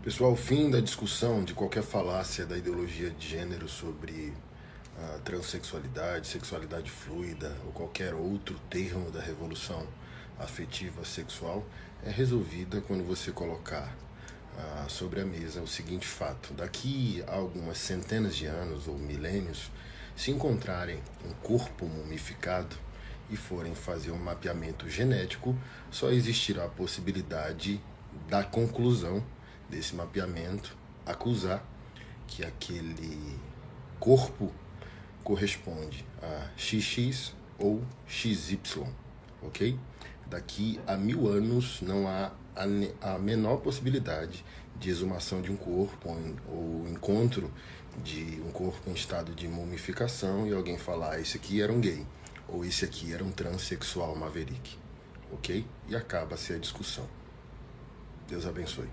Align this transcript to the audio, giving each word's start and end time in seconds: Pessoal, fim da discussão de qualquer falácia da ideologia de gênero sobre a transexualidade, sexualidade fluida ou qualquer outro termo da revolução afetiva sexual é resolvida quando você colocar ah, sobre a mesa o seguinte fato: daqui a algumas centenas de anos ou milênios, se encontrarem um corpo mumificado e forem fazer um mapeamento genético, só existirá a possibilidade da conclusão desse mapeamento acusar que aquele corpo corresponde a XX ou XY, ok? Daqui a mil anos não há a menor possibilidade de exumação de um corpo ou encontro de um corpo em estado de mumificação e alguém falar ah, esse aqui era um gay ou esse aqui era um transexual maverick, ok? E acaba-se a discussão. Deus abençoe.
Pessoal, 0.00 0.36
fim 0.36 0.70
da 0.70 0.78
discussão 0.78 1.42
de 1.42 1.52
qualquer 1.52 1.82
falácia 1.82 2.46
da 2.46 2.56
ideologia 2.56 3.10
de 3.10 3.30
gênero 3.30 3.68
sobre 3.68 4.32
a 4.96 5.18
transexualidade, 5.18 6.28
sexualidade 6.28 6.88
fluida 6.88 7.56
ou 7.66 7.72
qualquer 7.72 8.14
outro 8.14 8.56
termo 8.70 9.10
da 9.10 9.20
revolução 9.20 9.84
afetiva 10.38 11.04
sexual 11.04 11.66
é 12.04 12.10
resolvida 12.10 12.80
quando 12.80 13.02
você 13.02 13.32
colocar 13.32 13.92
ah, 14.56 14.86
sobre 14.88 15.20
a 15.20 15.24
mesa 15.24 15.60
o 15.60 15.66
seguinte 15.66 16.06
fato: 16.06 16.54
daqui 16.54 17.24
a 17.26 17.34
algumas 17.34 17.78
centenas 17.78 18.36
de 18.36 18.46
anos 18.46 18.86
ou 18.86 18.96
milênios, 18.96 19.68
se 20.14 20.30
encontrarem 20.30 21.02
um 21.28 21.32
corpo 21.42 21.86
mumificado 21.86 22.76
e 23.28 23.36
forem 23.36 23.74
fazer 23.74 24.12
um 24.12 24.18
mapeamento 24.18 24.88
genético, 24.88 25.58
só 25.90 26.12
existirá 26.12 26.66
a 26.66 26.68
possibilidade 26.68 27.80
da 28.28 28.44
conclusão 28.44 29.24
desse 29.68 29.94
mapeamento 29.94 30.76
acusar 31.04 31.64
que 32.26 32.44
aquele 32.44 33.38
corpo 33.98 34.52
corresponde 35.24 36.04
a 36.22 36.48
XX 36.56 37.34
ou 37.58 37.82
XY, 38.06 38.60
ok? 39.42 39.78
Daqui 40.26 40.78
a 40.86 40.96
mil 40.96 41.26
anos 41.26 41.80
não 41.80 42.06
há 42.06 42.32
a 43.00 43.18
menor 43.18 43.58
possibilidade 43.58 44.44
de 44.78 44.90
exumação 44.90 45.40
de 45.40 45.50
um 45.50 45.56
corpo 45.56 46.08
ou 46.48 46.88
encontro 46.88 47.50
de 48.02 48.40
um 48.46 48.50
corpo 48.50 48.90
em 48.90 48.92
estado 48.92 49.34
de 49.34 49.48
mumificação 49.48 50.46
e 50.46 50.52
alguém 50.52 50.78
falar 50.78 51.12
ah, 51.12 51.20
esse 51.20 51.36
aqui 51.36 51.60
era 51.60 51.72
um 51.72 51.80
gay 51.80 52.06
ou 52.48 52.64
esse 52.64 52.84
aqui 52.84 53.12
era 53.12 53.24
um 53.24 53.30
transexual 53.30 54.14
maverick, 54.16 54.76
ok? 55.32 55.66
E 55.88 55.96
acaba-se 55.96 56.52
a 56.52 56.58
discussão. 56.58 57.06
Deus 58.28 58.46
abençoe. 58.46 58.88